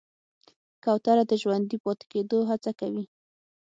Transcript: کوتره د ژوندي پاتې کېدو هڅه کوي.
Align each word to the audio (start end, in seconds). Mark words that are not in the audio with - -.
کوتره 0.83 1.23
د 1.29 1.31
ژوندي 1.41 1.77
پاتې 1.83 2.05
کېدو 2.11 2.37
هڅه 2.49 2.71
کوي. 2.79 3.05